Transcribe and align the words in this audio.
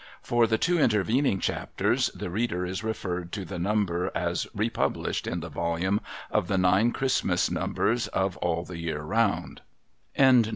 For 0.23 0.47
the 0.47 0.57
two 0.57 0.79
intervening 0.79 1.37
chapters 1.39 2.07
the 2.15 2.31
reader 2.31 2.65
is 2.65 2.83
referred 2.83 3.31
to 3.33 3.45
the 3.45 3.59
number 3.59 4.11
as 4.15 4.47
republished 4.55 5.27
in 5.27 5.41
the 5.41 5.51
vuhune 5.51 5.99
of 6.31 6.47
the 6.47 6.57
Nine 6.57 6.91
Christmas 6.91 7.51
numbers 7.51 8.07
of 8.07 8.35
All 8.37 8.63
the 8.63 8.79
Year 8.79 9.01
Round. 9.03 9.61